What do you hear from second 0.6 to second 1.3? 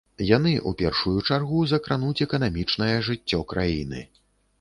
у першую